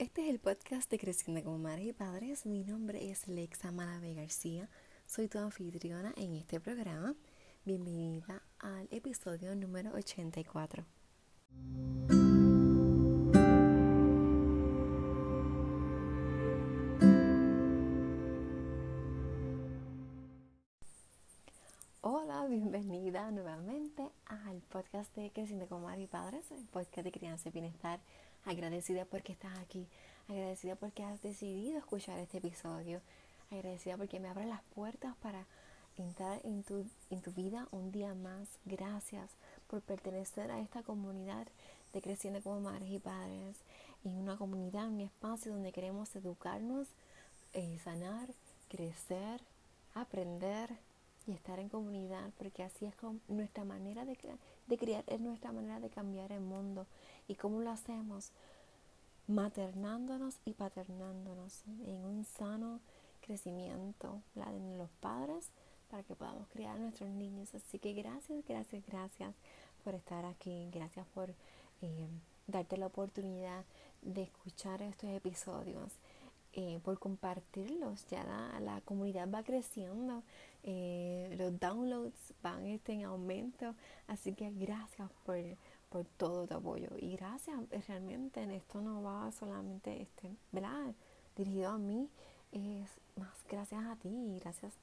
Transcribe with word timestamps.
Este 0.00 0.22
es 0.22 0.30
el 0.30 0.38
podcast 0.38 0.90
de 0.90 0.98
Creciendo 0.98 1.44
como 1.44 1.58
Madres 1.58 1.88
y 1.88 1.92
Padres. 1.92 2.46
Mi 2.46 2.64
nombre 2.64 3.10
es 3.10 3.28
Lexa 3.28 3.70
Malave 3.70 4.14
García. 4.14 4.66
Soy 5.04 5.28
tu 5.28 5.38
anfitriona 5.38 6.14
en 6.16 6.36
este 6.36 6.58
programa. 6.58 7.14
Bienvenida 7.66 8.42
al 8.60 8.88
episodio 8.90 9.54
número 9.54 9.92
84. 9.92 10.86
Hola, 22.00 22.46
bienvenida 22.46 23.30
nuevamente 23.32 24.08
al 24.24 24.62
podcast 24.62 25.14
de 25.14 25.30
Creciendo 25.30 25.68
como 25.68 25.82
Madres 25.82 26.04
y 26.04 26.06
Padres, 26.06 26.50
el 26.52 26.64
podcast 26.64 27.04
de 27.04 27.12
crianza 27.12 27.50
y 27.50 27.52
bienestar 27.52 28.00
agradecida 28.44 29.04
porque 29.04 29.32
estás 29.32 29.56
aquí, 29.58 29.86
agradecida 30.28 30.76
porque 30.76 31.04
has 31.04 31.20
decidido 31.22 31.78
escuchar 31.78 32.18
este 32.18 32.38
episodio, 32.38 33.00
agradecida 33.50 33.96
porque 33.96 34.20
me 34.20 34.28
abres 34.28 34.48
las 34.48 34.62
puertas 34.74 35.14
para 35.16 35.46
entrar 35.96 36.40
en 36.44 36.62
tu, 36.62 36.86
en 37.10 37.20
tu 37.20 37.32
vida 37.32 37.68
un 37.70 37.92
día 37.92 38.14
más. 38.14 38.48
Gracias 38.64 39.30
por 39.66 39.82
pertenecer 39.82 40.50
a 40.50 40.60
esta 40.60 40.82
comunidad 40.82 41.46
de 41.92 42.00
Creciendo 42.00 42.40
como 42.42 42.60
Madres 42.60 42.90
y 42.90 42.98
Padres, 42.98 43.56
en 44.04 44.16
una 44.16 44.36
comunidad, 44.36 44.88
un 44.88 45.00
espacio 45.00 45.52
donde 45.52 45.72
queremos 45.72 46.14
educarnos, 46.16 46.88
eh, 47.52 47.78
sanar, 47.82 48.28
crecer, 48.68 49.40
aprender 49.94 50.70
y 51.26 51.32
estar 51.32 51.58
en 51.58 51.68
comunidad, 51.68 52.30
porque 52.38 52.62
así 52.62 52.86
es 52.86 52.94
como 52.94 53.18
nuestra 53.28 53.64
manera 53.64 54.04
de, 54.04 54.16
de 54.70 54.78
criar, 54.78 55.04
es 55.06 55.20
nuestra 55.20 55.52
manera 55.52 55.80
de 55.80 55.90
cambiar 55.90 56.32
el 56.32 56.40
mundo. 56.40 56.86
¿Y 57.28 57.34
cómo 57.34 57.60
lo 57.60 57.70
hacemos? 57.70 58.30
Maternándonos 59.26 60.36
y 60.44 60.54
paternándonos 60.54 61.62
en 61.84 62.04
un 62.04 62.24
sano 62.24 62.80
crecimiento 63.20 64.22
de 64.34 64.78
los 64.78 64.90
padres 65.00 65.50
para 65.90 66.02
que 66.04 66.14
podamos 66.14 66.48
criar 66.48 66.76
a 66.76 66.78
nuestros 66.78 67.10
niños. 67.10 67.54
Así 67.54 67.78
que 67.78 67.92
gracias, 67.92 68.44
gracias, 68.46 68.82
gracias 68.86 69.34
por 69.84 69.94
estar 69.94 70.24
aquí. 70.24 70.68
Gracias 70.72 71.06
por 71.08 71.30
eh, 71.82 72.08
darte 72.46 72.76
la 72.76 72.86
oportunidad 72.86 73.64
de 74.02 74.22
escuchar 74.22 74.82
estos 74.82 75.10
episodios. 75.10 75.92
Eh, 76.52 76.80
por 76.82 76.98
compartirlos. 76.98 78.06
Ya 78.08 78.24
la, 78.24 78.80
comunidad 78.84 79.28
va 79.32 79.44
creciendo, 79.44 80.24
eh, 80.64 81.32
los 81.38 81.58
downloads 81.60 82.34
van 82.42 82.66
este, 82.66 82.92
en 82.92 83.04
aumento, 83.04 83.76
así 84.08 84.32
que 84.32 84.50
gracias 84.50 85.08
por, 85.24 85.38
por 85.90 86.04
todo 86.16 86.48
tu 86.48 86.54
apoyo. 86.54 86.88
Y 86.98 87.16
gracias, 87.16 87.56
realmente 87.86 88.42
en 88.42 88.50
esto 88.50 88.80
no 88.80 89.00
va 89.00 89.30
solamente 89.30 90.02
este, 90.02 90.34
¿verdad? 90.50 90.92
dirigido 91.36 91.70
a 91.70 91.78
mí, 91.78 92.08
es 92.52 92.88
más 93.16 93.44
gracias 93.48 93.84
a 93.86 93.96
ti 93.96 94.10
gracias, 94.40 94.74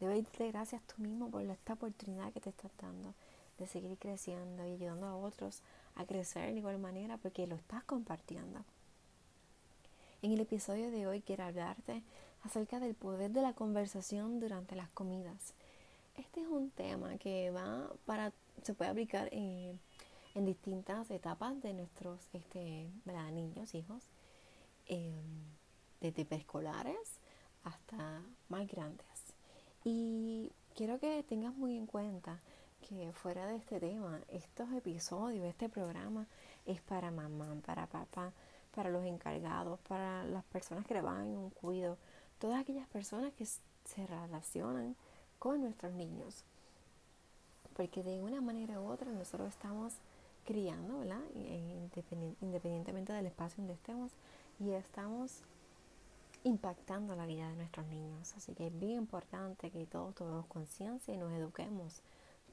debes 0.00 0.24
darte 0.24 0.50
gracias 0.50 0.82
tú 0.82 1.02
mismo 1.02 1.30
por 1.30 1.42
esta 1.42 1.74
oportunidad 1.74 2.32
que 2.32 2.40
te 2.40 2.50
estás 2.50 2.70
dando 2.80 3.14
de 3.58 3.66
seguir 3.66 3.98
creciendo 3.98 4.66
y 4.66 4.72
ayudando 4.72 5.06
a 5.06 5.16
otros 5.16 5.62
a 5.94 6.04
crecer 6.04 6.52
de 6.52 6.58
igual 6.58 6.78
manera 6.78 7.16
porque 7.16 7.46
lo 7.46 7.56
estás 7.56 7.84
compartiendo. 7.84 8.64
En 10.26 10.32
el 10.32 10.40
episodio 10.40 10.90
de 10.90 11.06
hoy 11.06 11.20
quiero 11.20 11.44
hablarte 11.44 12.02
acerca 12.42 12.80
del 12.80 12.96
poder 12.96 13.30
de 13.30 13.42
la 13.42 13.52
conversación 13.52 14.40
durante 14.40 14.74
las 14.74 14.88
comidas. 14.88 15.54
Este 16.16 16.40
es 16.40 16.48
un 16.48 16.70
tema 16.70 17.16
que 17.16 17.52
va 17.52 17.88
para 18.06 18.32
se 18.64 18.74
puede 18.74 18.90
aplicar 18.90 19.28
en, 19.30 19.78
distintas 20.34 21.12
etapas 21.12 21.62
de 21.62 21.74
nuestros 21.74 22.18
este, 22.32 22.90
niños, 23.32 23.72
hijos, 23.76 24.02
em, 24.86 25.44
desde 26.00 26.24
preescolares 26.24 27.20
hasta 27.62 28.20
más 28.48 28.66
grandes. 28.66 29.06
Y 29.84 30.50
quiero 30.74 30.98
que 30.98 31.22
tengas 31.22 31.54
muy 31.54 31.76
en 31.76 31.86
cuenta 31.86 32.40
que 32.80 33.12
fuera 33.12 33.46
de 33.46 33.58
este 33.58 33.78
tema, 33.78 34.20
estos 34.26 34.72
episodios, 34.72 35.46
este 35.46 35.68
programa 35.68 36.26
es 36.64 36.80
para 36.80 37.12
mamá, 37.12 37.56
para 37.64 37.86
papá, 37.86 38.32
para 38.76 38.90
los 38.90 39.04
encargados, 39.06 39.80
para 39.88 40.24
las 40.24 40.44
personas 40.44 40.84
que 40.84 40.94
trabajan 40.94 41.28
en 41.28 41.38
un 41.38 41.50
cuido, 41.50 41.96
todas 42.38 42.60
aquellas 42.60 42.86
personas 42.88 43.32
que 43.32 43.46
se 43.46 44.06
relacionan 44.06 44.94
con 45.38 45.62
nuestros 45.62 45.92
niños. 45.94 46.44
Porque 47.74 48.02
de 48.02 48.22
una 48.22 48.40
manera 48.40 48.78
u 48.80 48.86
otra 48.86 49.10
nosotros 49.10 49.48
estamos 49.48 49.94
criando, 50.44 51.00
¿verdad? 51.00 51.22
Independientemente 52.40 53.12
del 53.12 53.26
espacio 53.26 53.56
donde 53.58 53.74
estemos 53.74 54.12
y 54.60 54.70
estamos 54.72 55.40
impactando 56.44 57.16
la 57.16 57.26
vida 57.26 57.48
de 57.48 57.56
nuestros 57.56 57.86
niños. 57.86 58.34
Así 58.36 58.54
que 58.54 58.68
es 58.68 58.78
bien 58.78 58.98
importante 58.98 59.70
que 59.70 59.86
todos 59.86 60.14
tomemos 60.14 60.46
conciencia 60.46 61.14
y 61.14 61.16
nos 61.16 61.32
eduquemos. 61.32 62.02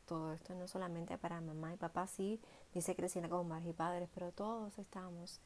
Todo 0.08 0.34
esto 0.34 0.56
no 0.56 0.68
solamente 0.68 1.18
para 1.18 1.40
mamá 1.42 1.74
y 1.74 1.78
papá, 1.78 2.08
sí, 2.08 2.40
dice 2.74 2.96
Cristina 2.96 3.30
como 3.30 3.44
madres 3.44 3.70
y 3.70 3.74
padres, 3.74 4.10
pero 4.14 4.32
todos 4.32 4.78
estamos 4.80 5.40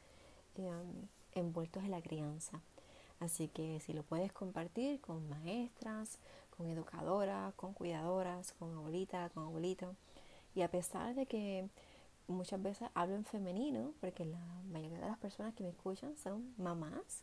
envueltos 1.32 1.84
en 1.84 1.90
la 1.90 2.02
crianza. 2.02 2.60
Así 3.20 3.48
que 3.48 3.80
si 3.80 3.92
lo 3.92 4.02
puedes 4.02 4.32
compartir 4.32 5.00
con 5.00 5.28
maestras, 5.28 6.18
con 6.56 6.66
educadoras, 6.68 7.54
con 7.54 7.72
cuidadoras, 7.72 8.52
con 8.58 8.74
abuelita, 8.76 9.30
con 9.30 9.44
abuelito. 9.44 9.94
Y 10.54 10.62
a 10.62 10.70
pesar 10.70 11.14
de 11.14 11.26
que 11.26 11.68
muchas 12.26 12.62
veces 12.62 12.88
hablo 12.94 13.14
en 13.14 13.24
femenino, 13.24 13.92
porque 14.00 14.24
la 14.24 14.38
mayoría 14.70 15.00
de 15.00 15.08
las 15.08 15.18
personas 15.18 15.54
que 15.54 15.62
me 15.62 15.70
escuchan 15.70 16.16
son 16.16 16.54
mamás 16.58 17.22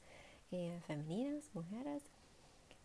eh, 0.52 0.80
femeninas, 0.88 1.50
mujeres. 1.54 2.04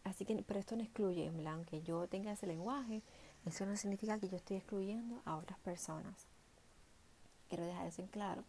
Así 0.05 0.25
que, 0.25 0.43
pero 0.47 0.61
esto 0.61 0.77
no 0.77 0.83
excluye, 0.83 1.31
aunque 1.47 1.83
yo 1.83 2.07
tenga 2.09 2.33
ese 2.33 2.47
lenguaje, 2.47 3.03
eso 3.47 3.67
no 3.67 3.77
significa 3.77 4.19
que 4.19 4.29
yo 4.29 4.37
estoy 4.37 4.57
excluyendo 4.57 5.21
a 5.25 5.37
otras 5.37 5.59
personas. 5.61 6.27
Quiero 7.49 7.65
dejar 7.65 7.87
eso 7.87 8.03
en 8.03 8.09
claro. 8.09 8.45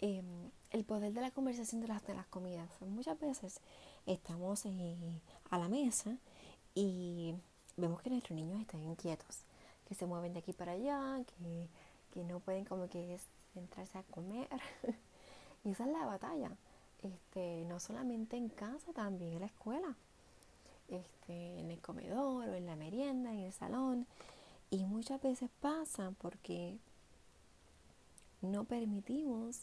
Em, 0.00 0.50
el 0.70 0.84
poder 0.84 1.12
de 1.12 1.20
la 1.20 1.32
conversación 1.32 1.80
de 1.80 1.88
las, 1.88 2.06
de 2.06 2.14
las 2.14 2.26
comidas. 2.26 2.68
Muchas 2.82 3.18
veces 3.18 3.60
estamos 4.06 4.64
a 5.50 5.58
la 5.58 5.68
mesa 5.68 6.16
y 6.74 7.34
vemos 7.76 8.00
que 8.02 8.10
nuestros 8.10 8.36
niños 8.36 8.60
están 8.60 8.82
inquietos, 8.84 9.40
que 9.88 9.94
se 9.94 10.06
mueven 10.06 10.34
de 10.34 10.38
aquí 10.40 10.52
para 10.52 10.72
allá, 10.72 11.24
que, 11.26 11.68
no 12.24 12.40
pueden 12.40 12.64
como 12.64 12.88
que 12.88 13.18
entrarse 13.54 13.98
a 13.98 14.02
comer. 14.04 14.48
y 15.64 15.70
esa 15.70 15.84
es 15.84 15.90
la 15.90 16.04
batalla. 16.04 16.50
Este, 17.02 17.64
no 17.66 17.80
solamente 17.80 18.36
en 18.36 18.48
casa, 18.48 18.92
también 18.92 19.34
en 19.34 19.40
la 19.40 19.46
escuela. 19.46 19.96
Este, 20.88 21.60
en 21.60 21.70
el 21.70 21.80
comedor 21.80 22.48
o 22.48 22.54
en 22.54 22.66
la 22.66 22.76
merienda, 22.76 23.32
en 23.32 23.40
el 23.40 23.52
salón. 23.52 24.06
Y 24.70 24.84
muchas 24.84 25.22
veces 25.22 25.48
pasa 25.60 26.12
porque 26.20 26.76
no 28.42 28.64
permitimos 28.64 29.62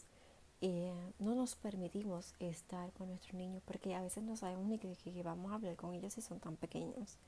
eh, 0.62 1.12
no 1.18 1.34
nos 1.34 1.54
permitimos 1.54 2.34
estar 2.38 2.90
con 2.92 3.08
nuestros 3.08 3.34
niños 3.34 3.62
porque 3.66 3.94
a 3.94 4.00
veces 4.00 4.22
no 4.24 4.36
sabemos 4.36 4.66
ni 4.66 4.78
que, 4.78 4.96
vamos 5.22 5.52
a 5.52 5.56
hablar 5.56 5.76
con 5.76 5.92
ellos 5.94 6.14
si 6.14 6.22
son 6.22 6.40
tan 6.40 6.56
pequeños. 6.56 7.18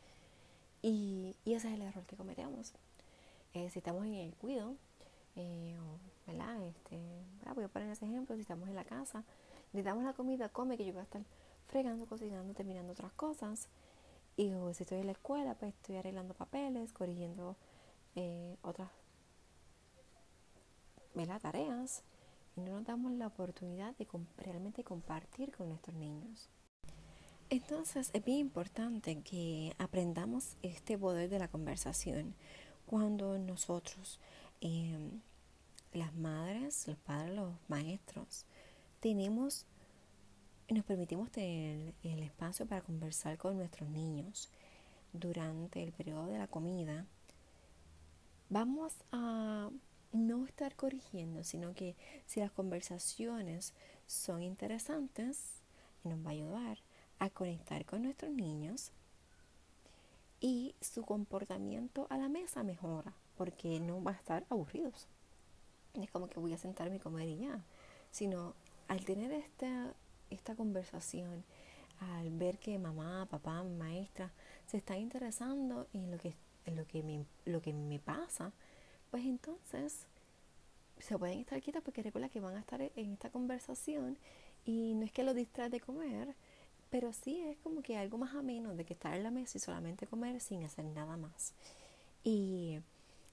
Y, 0.82 1.36
ese 1.44 1.68
es 1.68 1.74
el 1.74 1.82
error 1.82 2.04
que 2.06 2.16
cometemos. 2.16 2.72
Eh, 3.54 3.68
si 3.70 3.80
estamos 3.80 4.04
en 4.06 4.14
el 4.14 4.34
cuido, 4.36 4.74
eh, 5.36 5.76
¿verdad? 6.26 6.62
Este, 6.66 6.98
voy 7.54 7.64
a 7.64 7.68
poner 7.68 7.90
ese 7.90 8.06
ejemplo, 8.06 8.34
si 8.36 8.42
estamos 8.42 8.68
en 8.68 8.74
la 8.74 8.84
casa, 8.84 9.24
necesitamos 9.72 10.04
la 10.04 10.12
comida, 10.14 10.48
come 10.48 10.76
que 10.76 10.84
yo 10.86 10.92
voy 10.92 11.00
a 11.00 11.04
estar 11.04 11.22
fregando, 11.66 12.06
cocinando, 12.06 12.54
terminando 12.54 12.92
otras 12.92 13.12
cosas. 13.12 13.68
Y 14.36 14.52
si 14.72 14.84
estoy 14.84 15.00
en 15.00 15.06
la 15.06 15.12
escuela, 15.12 15.54
pues 15.54 15.74
estoy 15.74 15.96
arreglando 15.96 16.34
papeles, 16.34 16.92
corrigiendo 16.92 17.56
otras 18.62 18.90
¿verdad? 21.14 21.40
tareas 21.40 22.02
y 22.58 22.60
no 22.60 22.72
nos 22.72 22.84
damos 22.84 23.12
la 23.12 23.28
oportunidad 23.28 23.94
de 23.96 24.06
realmente 24.36 24.82
compartir 24.82 25.52
con 25.52 25.68
nuestros 25.68 25.96
niños. 25.96 26.48
Entonces 27.50 28.10
es 28.12 28.24
bien 28.24 28.38
importante 28.38 29.22
que 29.22 29.74
aprendamos 29.78 30.56
este 30.62 30.98
poder 30.98 31.30
de 31.30 31.38
la 31.38 31.48
conversación 31.48 32.34
cuando 32.84 33.38
nosotros, 33.38 34.18
em, 34.60 35.20
las 35.92 36.12
madres, 36.14 36.88
los 36.88 36.98
padres, 36.98 37.36
los 37.36 37.54
maestros, 37.68 38.44
tenemos 39.00 39.66
nos 40.68 40.84
permitimos 40.84 41.30
tener 41.30 41.94
el 42.02 42.22
espacio 42.22 42.66
para 42.66 42.82
conversar 42.82 43.38
con 43.38 43.56
nuestros 43.56 43.88
niños 43.88 44.50
durante 45.14 45.82
el 45.82 45.92
periodo 45.92 46.26
de 46.26 46.36
la 46.36 46.46
comida, 46.46 47.06
vamos 48.50 48.92
a 49.10 49.70
no 50.12 50.46
estar 50.46 50.74
corrigiendo, 50.74 51.44
sino 51.44 51.74
que 51.74 51.96
si 52.26 52.40
las 52.40 52.50
conversaciones 52.50 53.74
son 54.06 54.42
interesantes, 54.42 55.54
nos 56.04 56.24
va 56.24 56.30
a 56.30 56.32
ayudar 56.32 56.78
a 57.18 57.30
conectar 57.30 57.84
con 57.84 58.02
nuestros 58.02 58.32
niños 58.32 58.92
y 60.40 60.74
su 60.80 61.02
comportamiento 61.02 62.06
a 62.10 62.16
la 62.16 62.28
mesa 62.28 62.62
mejora, 62.62 63.12
porque 63.36 63.80
no 63.80 64.02
va 64.02 64.12
a 64.12 64.14
estar 64.14 64.44
aburridos. 64.50 65.06
Es 65.94 66.10
como 66.10 66.28
que 66.28 66.38
voy 66.38 66.52
a 66.52 66.58
sentarme 66.58 66.96
y 66.96 67.00
comer 67.00 67.28
y 67.28 67.38
ya, 67.38 67.64
sino 68.10 68.54
al 68.86 69.04
tener 69.04 69.32
esta 69.32 69.94
esta 70.30 70.54
conversación, 70.54 71.44
al 72.00 72.30
ver 72.30 72.58
que 72.58 72.78
mamá, 72.78 73.26
papá, 73.30 73.62
maestra 73.62 74.30
se 74.66 74.78
están 74.78 74.98
interesando 74.98 75.86
en 75.92 76.10
lo 76.10 76.18
que, 76.18 76.34
en 76.66 76.76
lo 76.76 76.86
que, 76.86 77.02
me, 77.02 77.24
lo 77.44 77.60
que 77.60 77.72
me 77.72 77.98
pasa, 77.98 78.52
pues 79.10 79.24
entonces 79.24 80.06
se 80.98 81.18
pueden 81.18 81.40
estar 81.40 81.60
quietas 81.62 81.82
porque 81.82 82.02
recuerda 82.02 82.28
que 82.28 82.40
van 82.40 82.56
a 82.56 82.60
estar 82.60 82.80
en 82.80 83.12
esta 83.12 83.30
conversación 83.30 84.18
y 84.64 84.94
no 84.94 85.04
es 85.04 85.12
que 85.12 85.22
lo 85.22 85.34
distrae 85.34 85.70
de 85.70 85.80
comer, 85.80 86.34
pero 86.90 87.12
sí 87.12 87.40
es 87.40 87.58
como 87.58 87.82
que 87.82 87.96
algo 87.96 88.18
más 88.18 88.34
ameno 88.34 88.74
de 88.74 88.84
que 88.84 88.94
estar 88.94 89.14
en 89.14 89.22
la 89.22 89.30
mesa 89.30 89.58
y 89.58 89.60
solamente 89.60 90.06
comer 90.06 90.40
sin 90.40 90.64
hacer 90.64 90.84
nada 90.84 91.16
más. 91.16 91.54
Y, 92.24 92.78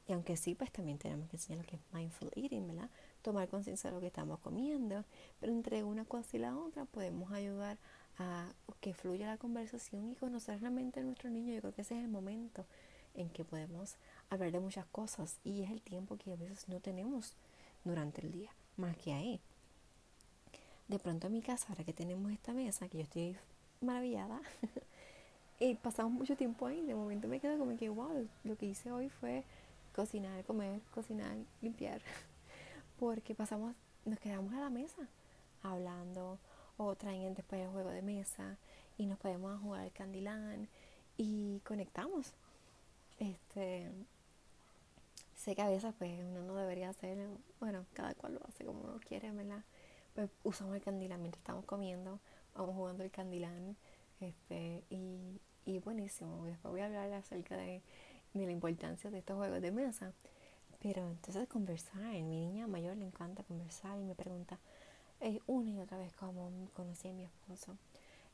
y 0.08 0.14
aunque 0.14 0.38
sí, 0.38 0.56
pues 0.56 0.72
también 0.72 0.98
tenemos 0.98 1.30
que 1.30 1.38
enseñar 1.38 1.64
lo 1.64 1.68
que 1.68 1.78
es 1.78 1.82
mindful 1.94 2.32
eating, 2.36 2.68
¿verdad? 2.68 2.90
Tomar 3.22 3.48
conciencia 3.48 3.90
de 3.90 3.96
lo 3.96 4.02
que 4.02 4.08
estamos 4.08 4.40
comiendo, 4.40 5.04
pero 5.40 5.52
entre 5.52 5.84
una 5.84 6.06
cosa 6.06 6.38
y 6.38 6.40
la 6.40 6.58
otra 6.58 6.86
podemos 6.86 7.32
ayudar 7.32 7.78
a 8.18 8.54
que 8.80 8.94
fluya 8.94 9.28
la 9.28 9.38
conversación 9.38 10.12
y 10.12 10.16
conocer 10.16 10.62
realmente 10.62 11.00
a 11.00 11.04
nuestro 11.04 11.30
niño. 11.30 11.54
Yo 11.54 11.62
creo 11.62 11.74
que 11.74 11.82
ese 11.82 11.98
es 11.98 12.04
el 12.04 12.10
momento 12.10 12.66
en 13.16 13.30
que 13.30 13.44
podemos 13.44 13.96
hablar 14.30 14.52
de 14.52 14.60
muchas 14.60 14.86
cosas 14.88 15.38
y 15.44 15.64
es 15.64 15.72
el 15.72 15.82
tiempo 15.82 16.18
que 16.18 16.34
a 16.34 16.36
veces 16.36 16.68
no 16.68 16.80
tenemos 16.80 17.36
durante 17.84 18.22
el 18.22 18.32
día, 18.32 18.52
más 18.78 18.96
que 18.98 19.14
ahí. 19.14 19.40
De 20.88 21.00
pronto 21.00 21.28
en 21.28 21.34
mi 21.34 21.42
casa, 21.42 21.68
ahora 21.70 21.84
que 21.84 21.94
tenemos 21.94 22.32
esta 22.32 22.54
mesa, 22.54 22.88
que 22.88 22.98
yo 23.00 23.04
estoy 23.04 23.38
maravillada, 23.82 24.42
y 25.60 25.76
pasamos 25.84 26.14
mucho 26.14 26.36
tiempo 26.36 26.68
ahí, 26.68 26.86
de 26.86 26.96
momento 26.96 27.28
me 27.28 27.40
quedo 27.40 27.58
como 27.58 27.76
que, 27.78 27.90
wow, 27.90 28.28
lo 28.44 28.56
que 28.58 28.68
hice 28.68 28.92
hoy 28.92 29.10
fue 29.10 29.44
cocinar, 29.96 30.44
comer, 30.46 30.82
cocinar, 30.94 31.38
limpiar, 31.62 32.02
porque 33.00 33.34
pasamos, 33.34 33.76
nos 34.06 34.20
quedamos 34.20 34.54
a 34.54 34.60
la 34.60 34.70
mesa 34.70 35.08
hablando, 35.64 36.38
o 36.78 36.96
traen 36.96 37.34
después 37.34 37.62
el 37.62 37.70
juego 37.70 37.90
de 37.90 38.02
mesa 38.02 38.58
y 38.98 39.06
nos 39.06 39.18
podemos 39.18 39.60
jugar 39.62 39.82
al 39.82 39.92
candilán 39.92 40.68
y 41.18 41.60
conectamos. 41.60 42.34
Este, 43.20 43.90
sé 45.46 45.56
que 45.56 45.62
a 45.62 45.70
veces 45.70 45.94
pues 46.00 46.12
uno 46.20 46.42
no 46.42 46.56
debería 46.56 46.90
hacerlo, 46.90 47.38
bueno, 47.60 47.86
cada 47.94 48.16
cual 48.16 48.34
lo 48.34 48.42
hace 48.48 48.66
como 48.66 48.82
uno 48.82 49.00
quiere, 49.00 49.30
¿verdad? 49.32 49.64
Pues 50.16 50.32
usamos 50.44 50.76
el 50.76 50.82
candilán 50.82 51.22
mientras 51.22 51.40
estamos 51.42 51.66
comiendo, 51.66 52.20
vamos 52.56 52.76
jugando 52.76 53.04
el 53.04 53.12
candilán, 53.12 53.76
este, 54.22 54.84
y, 54.90 55.40
y 55.66 55.78
buenísimo. 55.80 56.46
Después 56.46 56.72
voy 56.72 56.82
a 56.82 56.88
hablar 56.88 57.14
acerca 57.14 57.58
de, 57.58 57.84
de 58.34 58.46
la 58.46 58.52
importancia 58.52 59.12
de 59.12 59.20
estos 59.20 59.38
juegos 59.38 59.62
de 59.62 59.72
mesa. 59.72 60.14
Pero 60.80 61.08
entonces 61.08 61.48
conversar, 61.48 62.02
mi 62.02 62.24
niña 62.24 62.66
mayor 62.66 62.98
le 62.98 63.06
encanta 63.06 63.44
conversar 63.44 64.00
y 64.00 64.04
me 64.04 64.16
pregunta, 64.16 64.58
eh, 65.20 65.42
una 65.46 65.70
y 65.70 65.80
otra 65.80 66.00
vez 66.00 66.12
cómo 66.14 66.50
conocí 66.74 67.08
a 67.08 67.14
mi 67.14 67.24
esposo, 67.24 67.78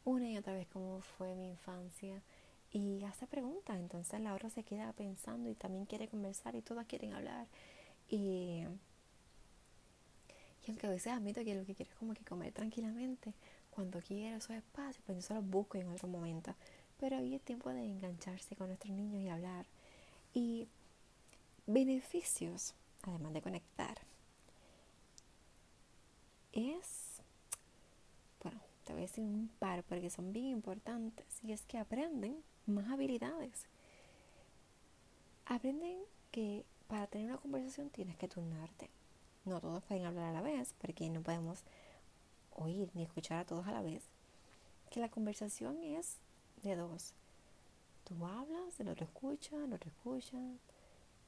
una 0.05 0.29
y 0.29 0.37
otra 0.37 0.53
vez 0.53 0.65
cómo 0.71 1.01
fue 1.01 1.35
mi 1.35 1.49
infancia 1.49 2.21
y 2.71 3.03
hace 3.03 3.27
preguntas. 3.27 3.77
Entonces 3.77 4.19
la 4.21 4.33
otra 4.33 4.49
se 4.49 4.63
queda 4.63 4.93
pensando 4.93 5.49
y 5.49 5.55
también 5.55 5.85
quiere 5.85 6.07
conversar 6.07 6.55
y 6.55 6.61
todas 6.61 6.85
quieren 6.87 7.13
hablar. 7.13 7.47
Y, 8.09 8.65
y 10.65 10.69
aunque 10.69 10.87
a 10.87 10.89
veces 10.89 11.13
admito 11.13 11.43
que 11.43 11.55
lo 11.55 11.65
que 11.65 11.75
quiero 11.75 11.91
es 11.91 11.97
como 11.97 12.13
que 12.13 12.23
comer 12.23 12.53
tranquilamente, 12.53 13.33
cuando 13.71 13.99
quiero 14.01 14.37
esos 14.37 14.51
espacios, 14.51 15.03
pues 15.05 15.27
yo 15.27 15.35
los 15.35 15.45
busco 15.45 15.77
en 15.77 15.87
otro 15.89 16.07
momento. 16.07 16.53
Pero 16.99 17.17
hoy 17.17 17.35
es 17.35 17.41
tiempo 17.41 17.69
de 17.69 17.83
engancharse 17.83 18.55
con 18.55 18.67
nuestros 18.67 18.95
niños 18.95 19.21
y 19.21 19.29
hablar. 19.29 19.65
Y 20.33 20.67
beneficios, 21.65 22.73
además 23.03 23.33
de 23.33 23.41
conectar 23.41 23.97
es, 26.53 27.21
bueno, 28.43 28.59
te 28.85 28.93
voy 28.93 29.03
a 29.03 29.05
decir 29.05 29.23
un 29.23 29.49
par 29.59 29.83
porque 29.83 30.09
son 30.09 30.33
bien 30.33 30.47
importantes, 30.47 31.25
y 31.43 31.53
es 31.53 31.61
que 31.63 31.77
aprenden 31.77 32.43
más 32.65 32.89
habilidades. 32.91 33.65
Aprenden 35.45 35.99
que 36.31 36.65
para 36.87 37.07
tener 37.07 37.27
una 37.27 37.37
conversación 37.37 37.89
tienes 37.89 38.17
que 38.17 38.27
turnarte. 38.27 38.89
No 39.45 39.59
todos 39.59 39.83
pueden 39.83 40.05
hablar 40.05 40.29
a 40.29 40.33
la 40.33 40.41
vez, 40.41 40.73
porque 40.79 41.09
no 41.09 41.21
podemos 41.21 41.63
oír 42.53 42.89
ni 42.93 43.03
escuchar 43.03 43.39
a 43.39 43.45
todos 43.45 43.67
a 43.67 43.71
la 43.71 43.81
vez. 43.81 44.03
Que 44.89 44.99
la 44.99 45.09
conversación 45.09 45.81
es 45.83 46.17
de 46.63 46.75
dos. 46.75 47.13
Tú 48.03 48.25
hablas, 48.25 48.79
el 48.79 48.89
otro 48.89 49.05
escucha, 49.05 49.55
el 49.63 49.73
otro 49.73 49.89
escucha, 49.89 50.37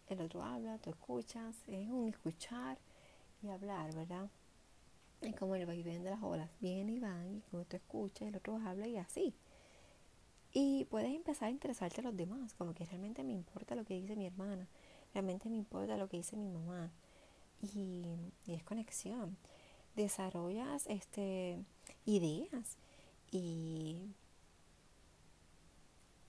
el 0.09 0.21
otro 0.21 0.43
habla, 0.43 0.77
tú 0.79 0.89
escuchas. 0.89 1.55
Es 1.67 1.89
un 1.89 2.09
escuchar 2.09 2.77
y 3.41 3.49
hablar, 3.49 3.93
¿verdad? 3.95 4.29
Es 5.21 5.35
como 5.35 5.55
el 5.55 5.65
vaivén 5.65 6.03
de 6.03 6.11
las 6.11 6.21
olas. 6.21 6.49
Vienen 6.59 6.89
y 6.89 6.99
van, 6.99 7.37
y 7.37 7.43
uno 7.51 7.65
te 7.65 7.77
escucha, 7.77 8.25
y 8.25 8.27
el 8.27 8.35
otro 8.35 8.59
habla 8.65 8.87
y 8.87 8.97
así. 8.97 9.33
Y 10.53 10.85
puedes 10.85 11.13
empezar 11.13 11.47
a 11.47 11.51
interesarte 11.51 12.01
a 12.01 12.03
los 12.03 12.15
demás, 12.15 12.53
como 12.53 12.75
que 12.75 12.85
realmente 12.85 13.23
me 13.23 13.33
importa 13.33 13.73
lo 13.73 13.83
que 13.85 13.95
dice 13.95 14.15
mi 14.15 14.27
hermana, 14.27 14.67
realmente 15.13 15.49
me 15.49 15.55
importa 15.55 15.97
lo 15.97 16.07
que 16.07 16.17
dice 16.17 16.35
mi 16.35 16.47
mamá. 16.47 16.91
Y, 17.61 18.05
es 18.47 18.63
conexión. 18.63 19.35
Desarrollas 19.95 20.85
este, 20.87 21.57
ideas 22.05 22.77
y, 23.31 23.97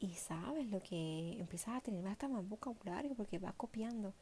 y 0.00 0.14
sabes 0.14 0.70
lo 0.70 0.82
que 0.82 1.38
empiezas 1.38 1.76
a 1.76 1.80
tener 1.80 2.06
hasta 2.06 2.28
más 2.28 2.48
vocabulario 2.48 3.14
porque 3.14 3.38
vas 3.38 3.54
copiando 3.54 4.12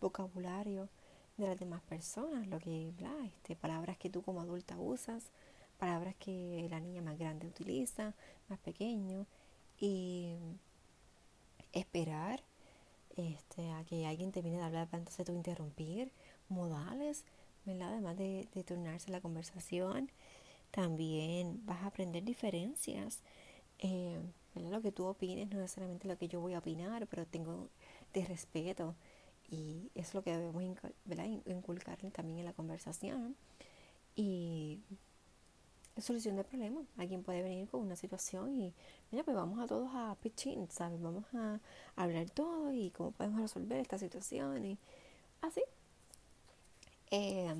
vocabulario 0.00 0.88
de 1.36 1.46
las 1.48 1.58
demás 1.58 1.82
personas, 1.82 2.46
lo 2.48 2.58
que, 2.58 2.92
bla, 2.96 3.14
este, 3.26 3.56
palabras 3.56 3.96
que 3.96 4.10
tú 4.10 4.22
como 4.22 4.40
adulta 4.40 4.76
usas, 4.76 5.30
palabras 5.78 6.14
que 6.16 6.66
la 6.70 6.80
niña 6.80 7.02
más 7.02 7.18
grande 7.18 7.46
utiliza, 7.46 8.14
más 8.48 8.58
pequeño, 8.60 9.26
y 9.82 10.36
esperar 11.72 12.40
este, 13.16 13.70
a 13.72 13.84
que 13.84 14.06
alguien 14.06 14.32
termine 14.32 14.58
de 14.58 14.62
hablar 14.64 14.86
para 14.88 15.00
entonces 15.00 15.26
tú 15.26 15.32
interrumpir, 15.34 16.12
modales, 16.48 17.24
¿verdad? 17.66 17.92
Además 17.92 18.16
de, 18.16 18.48
de 18.54 18.64
turnarse 18.64 19.10
la 19.10 19.20
conversación, 19.20 20.10
también 20.70 21.60
vas 21.66 21.82
a 21.82 21.86
aprender 21.88 22.24
diferencias. 22.24 23.20
Eh, 23.80 24.20
Lo 24.54 24.82
que 24.82 24.92
tú 24.92 25.06
opines 25.06 25.48
no 25.50 25.58
necesariamente 25.58 26.08
lo 26.08 26.18
que 26.18 26.28
yo 26.28 26.40
voy 26.40 26.54
a 26.54 26.58
opinar, 26.60 27.06
pero 27.08 27.26
tengo 27.26 27.68
de 28.14 28.24
respeto 28.24 28.94
y 29.50 29.90
es 29.94 30.14
lo 30.14 30.22
que 30.22 30.36
debemos 30.36 30.62
inculcar 31.46 31.98
también 32.12 32.38
en 32.40 32.44
la 32.46 32.52
conversación. 32.52 33.36
Y 34.16 34.80
solución 35.98 36.36
de 36.36 36.44
problemas. 36.44 36.84
Alguien 36.96 37.22
puede 37.22 37.42
venir 37.42 37.68
con 37.68 37.80
una 37.80 37.96
situación 37.96 38.54
y, 38.54 38.72
mira, 39.10 39.24
pues 39.24 39.36
vamos 39.36 39.58
a 39.60 39.66
todos 39.66 39.90
a 39.94 40.16
pitching, 40.22 40.68
¿sabes? 40.70 41.00
Vamos 41.00 41.24
a 41.34 41.60
hablar 41.96 42.30
todo 42.30 42.72
y 42.72 42.90
cómo 42.90 43.10
podemos 43.12 43.40
resolver 43.40 43.78
esta 43.78 43.98
situación 43.98 44.64
y 44.64 44.78
así. 45.40 45.62
Eh, 47.10 47.54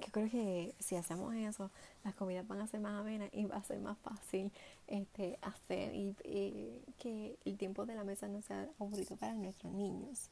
yo 0.00 0.12
creo 0.12 0.30
que 0.30 0.74
si 0.78 0.94
hacemos 0.94 1.34
eso, 1.34 1.70
las 2.04 2.14
comidas 2.14 2.46
van 2.46 2.60
a 2.60 2.66
ser 2.68 2.80
más 2.80 3.00
amenas 3.00 3.30
y 3.32 3.44
va 3.46 3.56
a 3.56 3.64
ser 3.64 3.80
más 3.80 3.98
fácil 3.98 4.52
este, 4.86 5.38
hacer 5.42 5.94
y, 5.94 6.14
y 6.24 6.80
que 6.98 7.36
el 7.44 7.58
tiempo 7.58 7.84
de 7.84 7.96
la 7.96 8.04
mesa 8.04 8.28
no 8.28 8.40
sea 8.42 8.68
aburrido 8.78 9.16
para 9.16 9.34
nuestros 9.34 9.72
niños. 9.72 10.30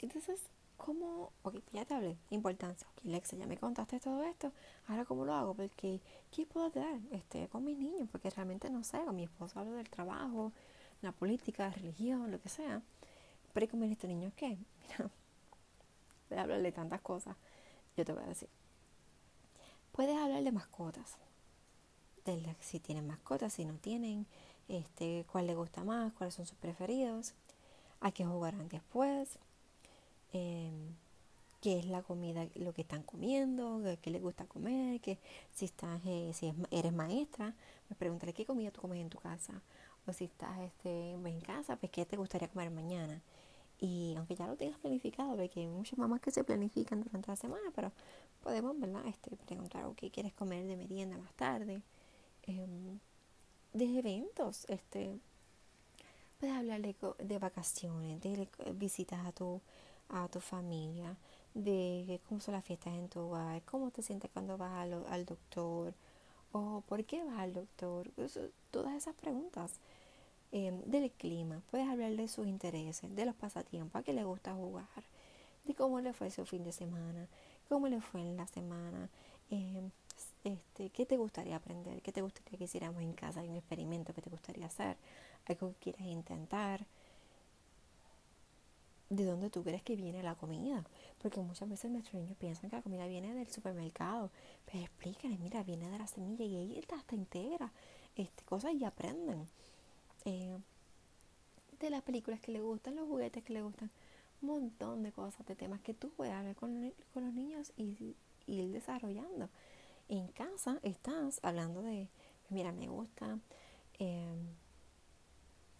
Entonces, 0.00 0.40
¿cómo? 0.84 1.32
Ok, 1.42 1.56
ya 1.72 1.84
te 1.84 1.94
hablé. 1.94 2.18
Importancia. 2.30 2.86
Ok, 2.90 3.04
Lexa, 3.04 3.36
ya 3.36 3.46
me 3.46 3.56
contaste 3.56 4.00
todo 4.00 4.24
esto. 4.24 4.52
Ahora, 4.88 5.04
¿cómo 5.04 5.24
lo 5.24 5.32
hago? 5.32 5.54
Porque, 5.54 6.00
¿qué 6.30 6.44
puedo 6.44 6.66
hacer 6.66 7.00
este, 7.12 7.48
con 7.48 7.64
mis 7.64 7.78
niños? 7.78 8.08
Porque 8.10 8.30
realmente 8.30 8.68
no 8.68 8.82
sé. 8.82 8.98
Con 9.04 9.14
mi 9.16 9.24
esposo 9.24 9.60
hablo 9.60 9.72
del 9.72 9.88
trabajo, 9.88 10.52
la 11.00 11.12
política, 11.12 11.68
la 11.68 11.70
religión, 11.70 12.30
lo 12.30 12.40
que 12.40 12.48
sea. 12.48 12.82
Pero, 13.52 13.68
¿con 13.68 13.82
estos 13.84 14.10
niños 14.10 14.32
qué? 14.34 14.58
Mira, 14.80 15.10
voy 16.28 16.38
a 16.38 16.42
hablar 16.42 16.62
de 16.62 16.72
tantas 16.72 17.00
cosas. 17.00 17.36
Yo 17.96 18.04
te 18.04 18.12
voy 18.12 18.24
a 18.24 18.26
decir. 18.26 18.48
Puedes 19.92 20.16
hablar 20.16 20.42
de 20.42 20.52
mascotas. 20.52 21.16
De 22.24 22.56
si 22.60 22.80
tienen 22.80 23.06
mascotas, 23.06 23.52
si 23.52 23.64
no 23.64 23.74
tienen. 23.74 24.26
Este, 24.68 25.24
cuál 25.30 25.46
le 25.46 25.54
gusta 25.54 25.84
más, 25.84 26.12
cuáles 26.14 26.34
son 26.34 26.46
sus 26.46 26.58
preferidos. 26.58 27.34
A 28.00 28.10
qué 28.10 28.24
jugarán 28.24 28.68
después 28.68 29.38
eh, 30.32 30.70
qué 31.62 31.78
es 31.78 31.86
la 31.86 32.02
comida, 32.02 32.46
lo 32.56 32.74
que 32.74 32.82
están 32.82 33.04
comiendo, 33.04 33.80
qué 34.02 34.10
les 34.10 34.20
gusta 34.20 34.44
comer, 34.46 35.00
que 35.00 35.18
si 35.52 35.66
estás, 35.66 36.00
eh, 36.04 36.32
si 36.34 36.52
eres 36.72 36.92
maestra, 36.92 37.54
me 37.88 37.96
preguntaré 37.96 38.32
qué 38.32 38.44
comida 38.44 38.72
tú 38.72 38.80
comes 38.80 38.98
en 39.00 39.08
tu 39.08 39.18
casa, 39.18 39.62
o 40.06 40.12
si 40.12 40.24
estás 40.24 40.58
este, 40.60 41.12
en 41.12 41.40
casa, 41.40 41.76
pues 41.76 41.92
qué 41.92 42.04
te 42.04 42.16
gustaría 42.16 42.48
comer 42.48 42.70
mañana. 42.70 43.22
Y 43.78 44.14
aunque 44.16 44.34
ya 44.34 44.46
lo 44.46 44.56
tengas 44.56 44.78
planificado, 44.80 45.36
porque 45.36 45.60
hay 45.60 45.66
muchas 45.68 45.98
mamás 45.98 46.20
que 46.20 46.32
se 46.32 46.44
planifican 46.44 47.02
durante 47.02 47.28
la 47.28 47.36
semana, 47.36 47.70
pero 47.74 47.92
podemos, 48.42 48.78
¿verdad? 48.78 49.06
Este, 49.06 49.36
preguntar, 49.36 49.84
¿qué 49.96 50.10
quieres 50.10 50.32
comer 50.34 50.66
de 50.66 50.76
merienda 50.76 51.16
más 51.16 51.32
tarde? 51.34 51.82
Em, 52.42 52.98
de 53.72 53.98
eventos, 53.98 54.64
este, 54.68 55.16
puedes 56.40 56.56
hablar 56.56 56.80
de, 56.80 56.96
de 57.18 57.38
vacaciones, 57.38 58.20
de 58.20 58.48
visitas 58.74 59.24
a 59.26 59.32
tu 59.32 59.60
a 60.12 60.28
tu 60.28 60.40
familia, 60.40 61.16
de 61.54 62.20
cómo 62.28 62.40
son 62.40 62.54
las 62.54 62.64
fiestas 62.64 62.94
en 62.94 63.08
tu 63.08 63.20
hogar, 63.20 63.62
cómo 63.62 63.90
te 63.90 64.02
sientes 64.02 64.30
cuando 64.32 64.56
vas 64.56 64.72
al, 64.72 65.04
al 65.08 65.26
doctor 65.26 65.94
o 66.52 66.82
por 66.86 67.04
qué 67.04 67.24
vas 67.24 67.38
al 67.38 67.52
doctor, 67.52 68.10
todas 68.70 68.94
esas 68.94 69.14
preguntas. 69.14 69.72
Em, 70.54 70.82
del 70.82 71.10
clima, 71.12 71.62
puedes 71.70 71.88
hablar 71.88 72.12
de 72.12 72.28
sus 72.28 72.46
intereses, 72.46 73.14
de 73.16 73.24
los 73.24 73.34
pasatiempos, 73.34 73.98
a 73.98 74.02
qué 74.04 74.12
le 74.12 74.22
gusta 74.22 74.52
jugar, 74.52 74.86
de 75.64 75.74
cómo 75.74 75.98
le 76.00 76.12
fue 76.12 76.30
su 76.30 76.44
fin 76.44 76.62
de 76.62 76.72
semana, 76.72 77.26
cómo 77.70 77.88
le 77.88 78.02
fue 78.02 78.20
en 78.20 78.36
la 78.36 78.46
semana, 78.46 79.08
em, 79.50 79.90
este, 80.44 80.90
qué 80.90 81.06
te 81.06 81.16
gustaría 81.16 81.56
aprender, 81.56 82.02
qué 82.02 82.12
te 82.12 82.20
gustaría 82.20 82.58
que 82.58 82.64
hiciéramos 82.64 83.02
en 83.02 83.14
casa, 83.14 83.40
hay 83.40 83.48
un 83.48 83.56
experimento 83.56 84.12
que 84.12 84.20
te 84.20 84.28
gustaría 84.28 84.66
hacer, 84.66 84.98
algo 85.46 85.72
que 85.80 85.92
quieras 85.92 86.06
intentar. 86.06 86.84
¿De 89.12 89.26
dónde 89.26 89.50
tú 89.50 89.62
crees 89.62 89.82
que 89.82 89.94
viene 89.94 90.22
la 90.22 90.36
comida? 90.36 90.86
Porque 91.20 91.38
muchas 91.38 91.68
veces 91.68 91.90
nuestros 91.90 92.14
niños 92.14 92.34
piensan 92.38 92.70
que 92.70 92.76
la 92.76 92.82
comida 92.82 93.06
viene 93.06 93.34
del 93.34 93.46
supermercado. 93.46 94.30
Pero 94.64 94.84
explícales, 94.84 95.38
mira, 95.38 95.62
viene 95.62 95.90
de 95.90 95.98
la 95.98 96.06
semilla 96.06 96.46
y 96.46 96.56
ahí 96.56 96.78
está 96.78 96.96
hasta 96.96 97.14
integra 97.14 97.70
este, 98.16 98.42
cosas 98.44 98.72
y 98.72 98.86
aprenden. 98.86 99.46
Eh, 100.24 100.56
de 101.78 101.90
las 101.90 102.02
películas 102.04 102.40
que 102.40 102.52
le 102.52 102.62
gustan, 102.62 102.96
los 102.96 103.06
juguetes 103.06 103.44
que 103.44 103.52
le 103.52 103.60
gustan, 103.60 103.90
un 104.40 104.48
montón 104.48 105.02
de 105.02 105.12
cosas, 105.12 105.44
de 105.44 105.56
temas 105.56 105.82
que 105.82 105.92
tú 105.92 106.08
puedes 106.08 106.32
hablar 106.32 106.56
con, 106.56 106.94
con 107.12 107.26
los 107.26 107.34
niños 107.34 107.70
y, 107.76 108.16
ir 108.46 108.72
desarrollando. 108.72 109.50
En 110.08 110.28
casa 110.28 110.78
estás 110.82 111.38
hablando 111.42 111.82
de, 111.82 112.08
mira, 112.48 112.72
me 112.72 112.88
gusta 112.88 113.38
em, 113.98 114.38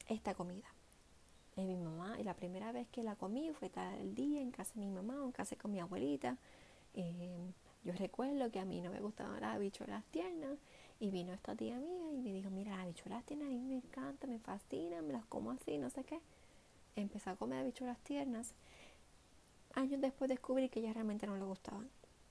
esta 0.06 0.34
comida. 0.34 0.68
Es 1.56 1.66
mi 1.66 1.76
mamá, 1.76 2.16
y 2.18 2.24
la 2.24 2.34
primera 2.34 2.72
vez 2.72 2.88
que 2.88 3.02
la 3.02 3.14
comí 3.16 3.50
fue 3.52 3.68
tal 3.68 4.14
día 4.14 4.40
en 4.40 4.50
casa 4.50 4.72
de 4.74 4.80
mi 4.80 4.90
mamá 4.90 5.22
o 5.22 5.26
en 5.26 5.32
casa 5.32 5.56
con 5.56 5.70
mi 5.70 5.80
abuelita. 5.80 6.38
Em, 6.94 7.52
yo 7.84 7.92
recuerdo 7.94 8.50
que 8.50 8.60
a 8.60 8.64
mí 8.64 8.80
no 8.80 8.90
me 8.90 9.00
gustaban 9.00 9.40
las 9.40 9.56
habichuelas 9.56 10.04
tiernas 10.06 10.58
y 11.00 11.10
vino 11.10 11.32
esta 11.32 11.56
tía 11.56 11.78
mía 11.78 12.12
y 12.12 12.20
me 12.20 12.32
dijo, 12.32 12.48
mira, 12.50 12.72
las 12.72 12.84
habichuelas 12.84 13.24
tiernas 13.24 13.48
a 13.48 13.50
mí 13.50 13.60
me 13.60 13.74
encantan, 13.76 14.30
me 14.30 14.38
fascinan, 14.38 15.06
me 15.06 15.12
las 15.12 15.24
como 15.26 15.50
así, 15.50 15.78
no 15.78 15.90
sé 15.90 16.04
qué. 16.04 16.20
Empecé 16.94 17.30
a 17.30 17.36
comer 17.36 17.58
habichuelas 17.60 17.98
tiernas. 18.00 18.54
Años 19.74 20.00
después 20.00 20.28
descubrí 20.28 20.68
que 20.68 20.80
ya 20.82 20.92
realmente 20.92 21.26
no 21.26 21.36
le 21.36 21.44
gustaban. 21.44 21.88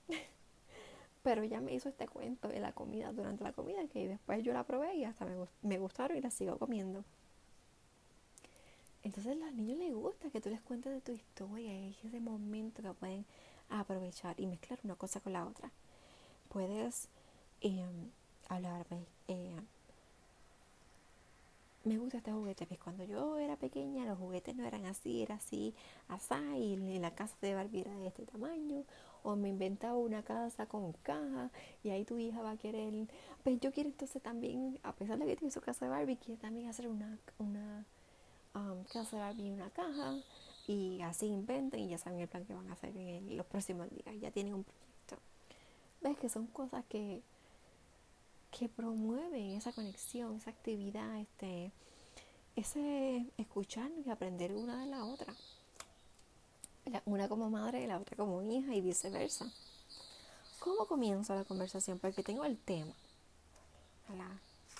Pero 1.22 1.44
ya 1.44 1.60
me 1.60 1.74
hizo 1.74 1.88
este 1.88 2.08
cuento 2.08 2.48
de 2.48 2.60
la 2.60 2.72
comida 2.72 3.12
durante 3.12 3.44
la 3.44 3.52
comida 3.52 3.86
que 3.88 4.08
después 4.08 4.42
yo 4.42 4.52
la 4.52 4.64
probé 4.64 4.96
y 4.96 5.04
hasta 5.04 5.26
me, 5.62 5.78
gustaron 5.78 6.16
y 6.16 6.20
las 6.20 6.34
sigo 6.34 6.58
comiendo. 6.58 7.04
Entonces 9.04 9.32
a 9.32 9.34
los 9.34 9.52
niños 9.52 9.78
les 9.78 9.94
gusta 9.94 10.30
que 10.30 10.40
tú 10.40 10.48
les 10.48 10.60
cuentes 10.60 10.92
de 10.92 11.00
tu 11.00 11.12
historia 11.12 11.74
y 11.74 11.96
ese 12.04 12.20
momento 12.20 12.82
que 12.82 12.92
pueden 12.92 13.24
aprovechar 13.68 14.38
y 14.38 14.46
mezclar 14.46 14.78
una 14.84 14.94
cosa 14.94 15.20
con 15.20 15.32
la 15.32 15.44
otra. 15.46 15.70
Puedes 16.48 17.08
eh, 17.60 17.84
hablarme. 18.48 19.06
Eh, 19.28 19.56
me 21.84 21.98
gusta 21.98 22.18
este 22.18 22.30
juguete. 22.32 22.66
Pues 22.66 22.78
cuando 22.78 23.04
yo 23.04 23.38
era 23.38 23.56
pequeña 23.56 24.04
los 24.04 24.18
juguetes 24.18 24.54
no 24.54 24.64
eran 24.64 24.86
así, 24.86 25.22
era 25.22 25.36
así, 25.36 25.74
así, 26.08 26.34
y 26.34 26.98
la 26.98 27.12
casa 27.14 27.34
de 27.40 27.54
Barbie 27.54 27.80
era 27.80 27.96
de 27.96 28.06
este 28.06 28.24
tamaño. 28.24 28.84
O 29.24 29.36
me 29.36 29.48
inventaba 29.48 29.96
una 29.96 30.22
casa 30.22 30.66
con 30.66 30.92
caja 30.92 31.50
y 31.84 31.90
ahí 31.90 32.04
tu 32.04 32.18
hija 32.18 32.42
va 32.42 32.52
a 32.52 32.56
querer, 32.56 32.92
pues 33.44 33.60
yo 33.60 33.72
quiero 33.72 33.88
entonces 33.88 34.20
también, 34.20 34.80
a 34.82 34.92
pesar 34.92 35.18
de 35.18 35.26
que 35.26 35.36
tiene 35.36 35.52
su 35.52 35.60
casa 35.60 35.84
de 35.84 35.90
Barbie, 35.92 36.16
quiere 36.16 36.40
también 36.40 36.68
hacer 36.68 36.88
una, 36.88 37.18
una 37.38 37.84
um, 38.54 38.84
de 38.84 39.18
Barbie 39.18 39.48
y 39.48 39.50
una 39.50 39.70
caja. 39.70 40.14
Y 40.66 41.00
así 41.02 41.26
inventan 41.26 41.80
y 41.80 41.88
ya 41.88 41.98
saben 41.98 42.20
el 42.20 42.28
plan 42.28 42.44
que 42.44 42.54
van 42.54 42.68
a 42.70 42.74
hacer 42.74 42.96
en 42.96 43.36
los 43.36 43.46
próximos 43.46 43.90
días. 43.90 44.14
Ya 44.20 44.30
tienen 44.30 44.54
un 44.54 44.64
proyecto. 44.64 45.16
Ves 46.02 46.18
que 46.18 46.28
son 46.28 46.46
cosas 46.46 46.84
que 46.88 47.22
que 48.52 48.68
promueven 48.68 49.52
esa 49.52 49.72
conexión, 49.72 50.36
esa 50.36 50.50
actividad, 50.50 51.18
este, 51.18 51.72
ese 52.54 53.26
escuchar 53.38 53.90
y 54.04 54.10
aprender 54.10 54.54
una 54.54 54.80
de 54.80 54.86
la 54.86 55.04
otra. 55.04 55.34
Una 57.06 57.28
como 57.28 57.48
madre 57.48 57.82
y 57.82 57.86
la 57.86 57.98
otra 57.98 58.16
como 58.16 58.42
hija 58.42 58.74
y 58.74 58.80
viceversa. 58.80 59.50
¿Cómo 60.58 60.86
comienzo 60.86 61.34
la 61.34 61.44
conversación? 61.44 61.98
Porque 61.98 62.22
tengo 62.22 62.44
el 62.44 62.58
tema. 62.58 62.92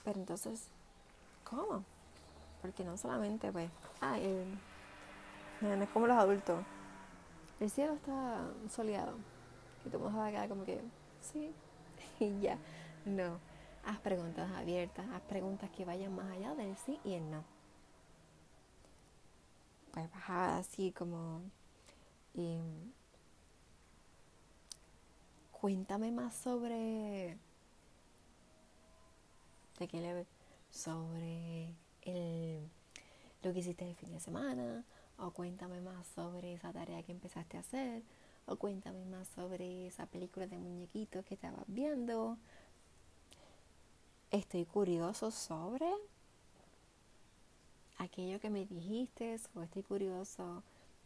Pero 0.04 0.20
entonces, 0.20 0.64
¿cómo? 1.48 1.84
Porque 2.62 2.84
no 2.84 2.96
solamente, 2.96 3.52
pues, 3.52 3.70
ah, 4.00 4.16
no 5.60 5.82
es 5.82 5.88
como 5.90 6.06
los 6.06 6.16
adultos. 6.16 6.64
El 7.60 7.70
cielo 7.70 7.94
está 7.94 8.48
soleado. 8.70 9.14
Y 9.84 9.88
todo 9.88 9.98
el 9.98 10.04
mundo 10.04 10.18
va 10.20 10.28
a 10.28 10.30
quedar 10.30 10.48
como 10.48 10.64
que, 10.64 10.80
sí, 11.20 11.52
y 12.20 12.40
ya. 12.40 12.56
No 13.04 13.38
Haz 13.84 13.98
preguntas 13.98 14.48
abiertas, 14.52 15.04
haz 15.12 15.22
preguntas 15.22 15.68
que 15.70 15.84
vayan 15.84 16.14
más 16.14 16.30
allá 16.30 16.54
del 16.54 16.76
sí 16.76 17.00
y 17.04 17.14
el 17.14 17.30
no. 17.30 17.44
Pues 19.92 20.10
bajar 20.10 20.60
así 20.60 20.92
como... 20.92 21.42
Em, 22.34 22.92
cuéntame 25.50 26.12
más 26.12 26.34
sobre... 26.34 27.36
¿De 29.78 29.88
qué 29.88 30.00
le... 30.00 30.26
Sobre 30.70 31.74
lo 32.04 33.52
que 33.52 33.58
hiciste 33.58 33.88
el 33.88 33.96
fin 33.96 34.12
de 34.12 34.20
semana, 34.20 34.84
o 35.18 35.30
cuéntame 35.30 35.80
más 35.80 36.06
sobre 36.08 36.54
esa 36.54 36.72
tarea 36.72 37.02
que 37.02 37.12
empezaste 37.12 37.56
a 37.56 37.60
hacer, 37.60 38.02
o 38.46 38.56
cuéntame 38.56 39.04
más 39.04 39.28
sobre 39.28 39.86
esa 39.86 40.06
película 40.06 40.46
de 40.46 40.58
muñequitos 40.58 41.24
que 41.24 41.34
estabas 41.34 41.64
viendo, 41.66 42.38
estoy 44.30 44.64
curioso 44.64 45.30
sobre 45.30 45.86
aquello 47.98 48.40
que 48.40 48.50
me 48.50 48.66
dijiste 48.66 49.36
o 49.54 49.62
estoy 49.62 49.82
curioso 49.82 50.62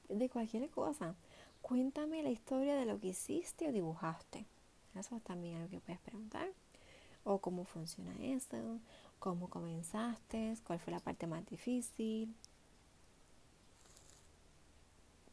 de 0.08 0.28
cualquier 0.28 0.70
cosa. 0.70 1.14
Cuéntame 1.60 2.22
la 2.22 2.30
historia 2.30 2.76
de 2.76 2.86
lo 2.86 3.00
que 3.00 3.08
hiciste 3.08 3.68
o 3.68 3.72
dibujaste. 3.72 4.46
Eso 4.94 5.16
es 5.16 5.22
también 5.22 5.56
algo 5.56 5.68
que 5.68 5.80
puedes 5.80 6.00
preguntar. 6.00 6.48
O 7.24 7.40
cómo 7.40 7.64
funciona 7.64 8.14
eso, 8.20 8.78
cómo 9.18 9.48
comenzaste, 9.50 10.54
cuál 10.64 10.78
fue 10.78 10.92
la 10.92 11.00
parte 11.00 11.26
más 11.26 11.44
difícil, 11.46 12.34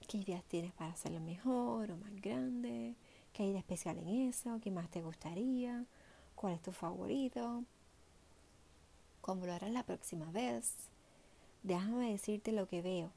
qué 0.07 0.17
ideas 0.17 0.43
tienes 0.45 0.73
para 0.73 0.91
hacerlo 0.91 1.19
mejor 1.19 1.91
o 1.91 1.97
más 1.97 2.13
grande, 2.21 2.95
qué 3.33 3.43
hay 3.43 3.51
de 3.53 3.59
especial 3.59 3.97
en 3.97 4.07
eso, 4.07 4.59
qué 4.61 4.71
más 4.71 4.89
te 4.89 5.01
gustaría, 5.01 5.85
cuál 6.35 6.53
es 6.53 6.61
tu 6.61 6.71
favorito 6.71 7.63
como 9.23 9.45
lo 9.45 9.53
harás 9.53 9.71
la 9.71 9.83
próxima 9.83 10.29
vez. 10.31 10.75
Déjame 11.63 12.11
decirte 12.11 12.51
lo 12.51 12.67
que 12.67 12.81
veo. 12.81 13.09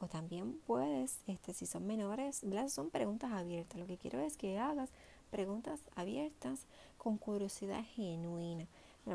O 0.00 0.08
también 0.08 0.58
puedes, 0.66 1.18
este, 1.26 1.52
si 1.52 1.66
son 1.66 1.86
menores, 1.86 2.42
son 2.68 2.88
preguntas 2.88 3.32
abiertas. 3.32 3.78
Lo 3.78 3.86
que 3.86 3.98
quiero 3.98 4.18
es 4.20 4.38
que 4.38 4.58
hagas 4.58 4.88
preguntas 5.30 5.80
abiertas 5.94 6.60
con 6.96 7.18
curiosidad 7.18 7.84
genuina. 7.94 8.66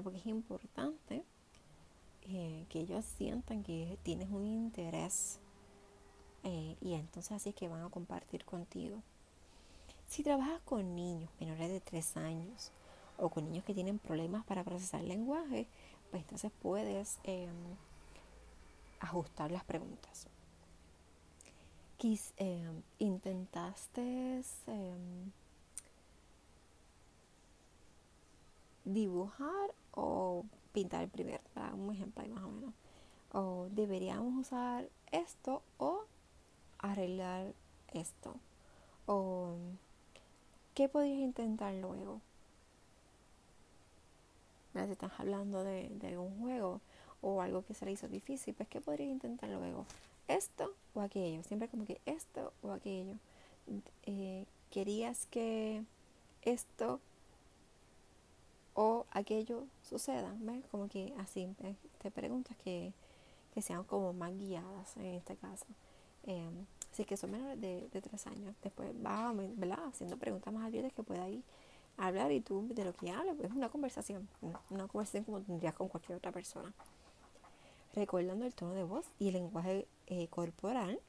Porque 0.04 0.20
es 0.20 0.26
importante 0.26 1.24
eh, 2.24 2.66
que 2.70 2.80
ellos 2.80 3.04
sientan 3.04 3.64
que 3.64 3.98
tienes 4.04 4.30
un 4.30 4.46
interés. 4.46 5.40
Eh, 6.44 6.76
y 6.82 6.94
entonces 6.94 7.32
así 7.34 7.50
es 7.50 7.56
que 7.56 7.68
van 7.68 7.84
a 7.84 7.90
compartir 7.90 8.46
contigo. 8.46 9.02
Si 10.08 10.24
trabajas 10.24 10.62
con 10.66 10.96
niños 10.96 11.30
menores 11.40 11.70
de 11.70 11.80
3 11.80 12.18
años, 12.18 12.72
o 13.22 13.30
con 13.30 13.46
niños 13.46 13.64
que 13.64 13.74
tienen 13.74 14.00
problemas 14.00 14.44
para 14.46 14.64
procesar 14.64 15.02
lenguaje, 15.04 15.68
pues 16.10 16.24
entonces 16.24 16.52
puedes 16.62 17.20
em, 17.24 17.54
ajustar 19.00 19.52
las 19.52 19.64
preguntas. 19.64 20.28
Quis, 21.98 22.34
em, 22.38 22.82
intentaste 22.98 24.42
dibujar 28.86 29.72
o 29.94 30.46
pintar 30.74 31.08
primero, 31.10 31.42
para 31.54 31.74
un 31.74 31.94
ejemplo 31.94 32.24
ahí 32.24 32.30
más 32.30 32.44
o 32.44 32.52
menos. 32.52 32.74
O 33.34 33.68
deberíamos 33.72 34.48
usar 34.48 34.88
esto 35.12 35.62
o 35.78 36.06
arreglar 36.80 37.54
esto. 37.94 38.36
O 39.06 39.56
qué 40.74 40.90
podrías 40.90 41.20
intentar 41.20 41.74
luego 41.76 42.22
si 44.74 44.92
estás 44.92 45.12
hablando 45.20 45.64
de, 45.64 45.90
de 45.90 46.18
un 46.18 46.40
juego 46.40 46.82
o 47.22 47.42
algo 47.42 47.64
que 47.64 47.74
se 47.74 47.86
le 47.86 47.92
hizo 47.92 48.08
difícil, 48.08 48.54
pues 48.54 48.70
¿qué 48.70 48.82
podrías 48.82 49.10
intentar 49.10 49.50
luego? 49.50 49.86
¿Esto 50.28 50.74
o 50.94 51.02
aquello? 51.02 51.44
Siempre 51.44 51.68
como 51.68 51.86
que 51.86 52.00
esto 52.06 52.54
o 52.64 52.72
aquello. 52.72 53.16
Eh, 54.04 54.46
¿Querías 54.72 55.28
que 55.28 55.84
esto 56.42 57.00
o 58.74 59.06
aquello 59.12 59.66
suceda? 59.82 60.36
¿Ves? 60.40 60.64
Como 60.72 60.88
que 60.88 61.14
así 61.18 61.48
te 62.02 62.12
preguntas 62.12 62.56
que, 62.64 62.94
que, 63.54 63.62
sean 63.62 63.84
como 63.84 64.14
más 64.14 64.38
guiadas 64.38 64.96
en 64.98 65.16
este 65.16 65.36
caso. 65.36 65.66
Em, 66.24 66.66
Así 66.92 67.06
que 67.06 67.16
son 67.16 67.32
menores 67.32 67.60
de, 67.60 67.88
de 67.90 68.02
tres 68.02 68.28
años. 68.28 68.54
Después 68.62 68.92
va 69.06 69.32
¿verdad? 69.34 69.80
haciendo 69.88 70.18
preguntas 70.18 70.54
más 70.54 70.66
abiertas 70.66 70.92
que 70.94 71.04
pueda 71.04 71.28
ir 71.30 71.42
a 71.98 72.08
hablar 72.08 72.32
y 72.32 72.42
tú 72.42 72.68
de 72.70 72.84
lo 72.84 72.94
que 72.94 73.12
hables, 73.12 73.36
pues 73.36 73.50
es 73.50 73.56
una 73.56 73.70
conversación, 73.70 74.28
una 74.70 74.88
conversación 74.88 75.24
como 75.24 75.42
tendrías 75.42 75.74
con 75.74 75.88
cualquier 75.88 76.18
otra 76.18 76.32
persona. 76.32 76.74
Recordando 77.96 78.46
el 78.46 78.54
tono 78.54 78.74
de 78.74 78.84
voz 78.84 79.06
y 79.20 79.28
el 79.28 79.34
lenguaje 79.34 79.88
eh, 80.08 80.28
corporal 80.28 81.00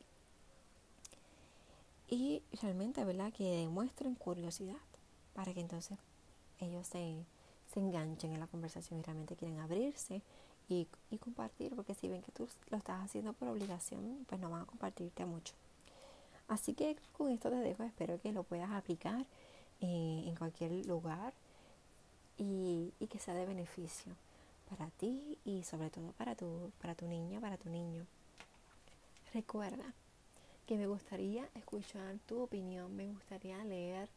y 2.08 2.42
realmente, 2.60 3.04
¿verdad? 3.04 3.32
Que 3.32 3.44
demuestren 3.44 4.14
curiosidad 4.14 4.76
para 5.34 5.52
que 5.54 5.60
entonces 5.60 5.98
ellos 6.60 6.86
se, 6.86 7.24
se 7.72 7.80
enganchen 7.80 8.32
en 8.32 8.40
la 8.40 8.46
conversación 8.46 9.00
y 9.00 9.02
realmente 9.02 9.36
quieren 9.36 9.60
abrirse 9.60 10.22
y, 10.68 10.86
y, 11.10 11.18
compartir, 11.18 11.74
porque 11.74 11.94
si 11.94 12.08
ven 12.08 12.22
que 12.22 12.32
tú 12.32 12.48
lo 12.70 12.76
estás 12.76 13.02
haciendo 13.04 13.32
por 13.32 13.48
obligación, 13.48 14.24
pues 14.28 14.40
no 14.40 14.50
van 14.50 14.62
a 14.62 14.66
compartirte 14.66 15.24
mucho. 15.24 15.54
Así 16.48 16.74
que 16.74 16.96
con 17.16 17.30
esto 17.30 17.50
te 17.50 17.56
dejo, 17.56 17.82
espero 17.82 18.20
que 18.20 18.32
lo 18.32 18.42
puedas 18.42 18.70
aplicar 18.70 19.24
eh, 19.80 20.24
en 20.26 20.34
cualquier 20.36 20.86
lugar 20.86 21.32
y, 22.38 22.92
y, 23.00 23.06
que 23.06 23.18
sea 23.18 23.34
de 23.34 23.46
beneficio 23.46 24.14
para 24.70 24.90
ti 24.90 25.38
y 25.44 25.64
sobre 25.64 25.90
todo 25.90 26.12
para 26.12 26.34
tu, 26.34 26.70
para 26.80 26.94
tu 26.94 27.06
niña, 27.06 27.40
para 27.40 27.56
tu 27.56 27.68
niño. 27.68 28.06
Recuerda 29.34 29.94
que 30.66 30.76
me 30.76 30.86
gustaría 30.86 31.48
escuchar 31.54 32.18
tu 32.26 32.42
opinión, 32.42 32.94
me 32.94 33.08
gustaría 33.08 33.62
leer 33.64 34.08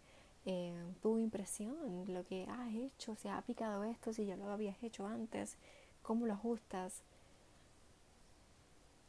tu 1.01 1.17
impresión, 1.17 2.05
lo 2.13 2.23
que 2.23 2.45
has 2.45 2.73
hecho, 2.73 3.15
si 3.15 3.27
has 3.27 3.39
aplicado 3.39 3.83
esto, 3.83 4.13
si 4.13 4.25
ya 4.25 4.37
lo 4.37 4.49
habías 4.49 4.81
hecho 4.83 5.07
antes, 5.07 5.57
cómo 6.01 6.27
lo 6.27 6.33
ajustas. 6.33 7.01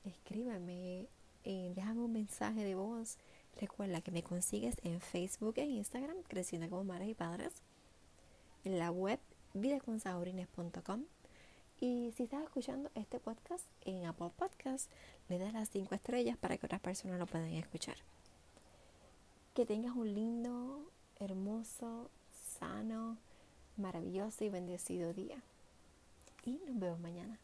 Escríbeme, 0.04 1.08
eh, 1.44 1.72
déjame 1.74 2.00
un 2.00 2.12
mensaje 2.12 2.64
de 2.64 2.74
voz. 2.74 3.18
Recuerda 3.60 4.00
que 4.00 4.10
me 4.10 4.22
consigues 4.22 4.76
en 4.82 5.00
Facebook 5.00 5.54
e 5.56 5.64
Instagram, 5.64 6.22
Creciendo 6.28 6.68
como 6.68 6.84
Madres 6.84 7.08
y 7.08 7.14
Padres, 7.14 7.52
en 8.64 8.78
la 8.78 8.90
web 8.90 9.18
vidaconsaurines.com 9.54 11.04
y 11.78 12.12
si 12.16 12.22
estás 12.22 12.42
escuchando 12.42 12.90
este 12.94 13.20
podcast 13.20 13.66
en 13.82 14.06
Apple 14.06 14.30
Podcast, 14.34 14.90
le 15.28 15.38
das 15.38 15.52
las 15.52 15.68
5 15.68 15.94
estrellas 15.94 16.38
para 16.38 16.56
que 16.56 16.64
otras 16.64 16.80
personas 16.80 17.18
lo 17.18 17.26
puedan 17.26 17.52
escuchar. 17.52 17.96
Que 19.52 19.66
tengas 19.66 19.94
un 19.94 20.14
lindo, 20.14 20.90
hermoso, 21.20 22.10
sano, 22.58 23.18
maravilloso 23.76 24.44
y 24.44 24.48
bendecido 24.48 25.12
día. 25.12 25.42
Y 26.44 26.60
nos 26.66 26.78
vemos 26.78 27.00
mañana. 27.00 27.38